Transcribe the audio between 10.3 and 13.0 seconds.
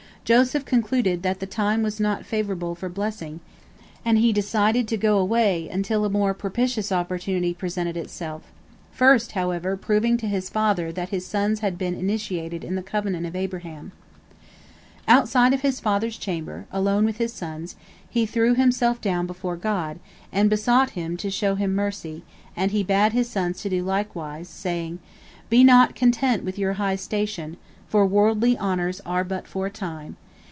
father that his sons had been initiated in the